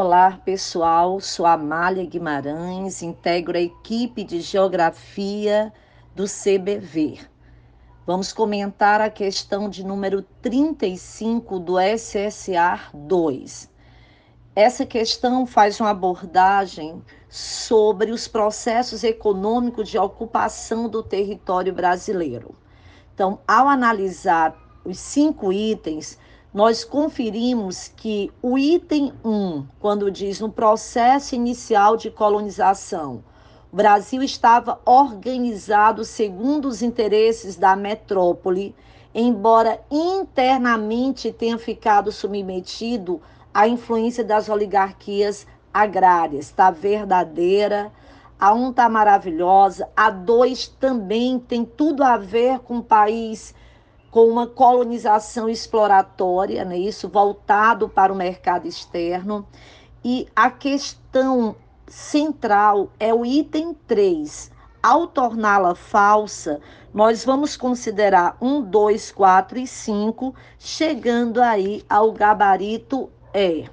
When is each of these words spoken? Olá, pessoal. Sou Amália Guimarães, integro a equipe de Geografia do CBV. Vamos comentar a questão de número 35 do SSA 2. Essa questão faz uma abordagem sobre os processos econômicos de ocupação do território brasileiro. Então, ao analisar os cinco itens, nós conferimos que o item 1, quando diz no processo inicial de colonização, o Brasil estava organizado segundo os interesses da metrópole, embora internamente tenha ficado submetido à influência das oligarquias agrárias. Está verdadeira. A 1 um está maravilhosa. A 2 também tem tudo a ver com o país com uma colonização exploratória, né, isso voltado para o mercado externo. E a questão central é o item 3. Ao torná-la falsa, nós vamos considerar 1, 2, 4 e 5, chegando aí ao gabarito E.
Olá, 0.00 0.40
pessoal. 0.44 1.20
Sou 1.20 1.44
Amália 1.44 2.06
Guimarães, 2.06 3.02
integro 3.02 3.58
a 3.58 3.60
equipe 3.60 4.22
de 4.22 4.40
Geografia 4.40 5.72
do 6.14 6.22
CBV. 6.22 7.18
Vamos 8.06 8.32
comentar 8.32 9.00
a 9.00 9.10
questão 9.10 9.68
de 9.68 9.84
número 9.84 10.22
35 10.40 11.58
do 11.58 11.80
SSA 11.80 12.78
2. 12.94 13.68
Essa 14.54 14.86
questão 14.86 15.44
faz 15.44 15.80
uma 15.80 15.90
abordagem 15.90 17.02
sobre 17.28 18.12
os 18.12 18.28
processos 18.28 19.02
econômicos 19.02 19.88
de 19.88 19.98
ocupação 19.98 20.88
do 20.88 21.02
território 21.02 21.74
brasileiro. 21.74 22.54
Então, 23.12 23.40
ao 23.48 23.66
analisar 23.66 24.56
os 24.84 24.96
cinco 24.96 25.52
itens, 25.52 26.16
nós 26.52 26.82
conferimos 26.82 27.88
que 27.94 28.32
o 28.40 28.56
item 28.56 29.12
1, 29.22 29.66
quando 29.78 30.10
diz 30.10 30.40
no 30.40 30.50
processo 30.50 31.34
inicial 31.34 31.96
de 31.96 32.10
colonização, 32.10 33.22
o 33.70 33.76
Brasil 33.76 34.22
estava 34.22 34.80
organizado 34.86 36.06
segundo 36.06 36.66
os 36.66 36.80
interesses 36.80 37.56
da 37.56 37.76
metrópole, 37.76 38.74
embora 39.14 39.78
internamente 39.90 41.30
tenha 41.30 41.58
ficado 41.58 42.10
submetido 42.10 43.20
à 43.52 43.68
influência 43.68 44.24
das 44.24 44.48
oligarquias 44.48 45.46
agrárias. 45.72 46.46
Está 46.46 46.70
verdadeira. 46.70 47.92
A 48.40 48.54
1 48.54 48.56
um 48.56 48.70
está 48.70 48.88
maravilhosa. 48.88 49.86
A 49.94 50.08
2 50.08 50.68
também 50.80 51.38
tem 51.38 51.62
tudo 51.62 52.02
a 52.02 52.16
ver 52.16 52.60
com 52.60 52.78
o 52.78 52.82
país 52.82 53.54
com 54.10 54.26
uma 54.26 54.46
colonização 54.46 55.48
exploratória, 55.48 56.64
né, 56.64 56.78
isso 56.78 57.08
voltado 57.08 57.88
para 57.88 58.12
o 58.12 58.16
mercado 58.16 58.66
externo. 58.66 59.46
E 60.04 60.26
a 60.34 60.50
questão 60.50 61.56
central 61.86 62.90
é 62.98 63.12
o 63.12 63.24
item 63.24 63.74
3. 63.86 64.50
Ao 64.82 65.06
torná-la 65.06 65.74
falsa, 65.74 66.60
nós 66.94 67.24
vamos 67.24 67.56
considerar 67.56 68.36
1, 68.40 68.62
2, 68.62 69.10
4 69.12 69.58
e 69.58 69.66
5, 69.66 70.34
chegando 70.58 71.42
aí 71.42 71.84
ao 71.88 72.12
gabarito 72.12 73.10
E. 73.34 73.68